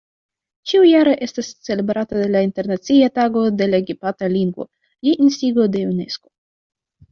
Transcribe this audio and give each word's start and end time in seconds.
Ĉiujare 0.69 1.11
estas 1.25 1.49
celebrata 1.69 2.23
la 2.37 2.41
Internacia 2.47 3.11
Tago 3.19 3.45
de 3.61 3.69
la 3.75 3.83
Gepatra 3.91 4.33
Lingvo 4.39 4.69
je 5.11 5.17
instigo 5.29 5.71
de 5.77 5.87
Unesko. 5.95 6.27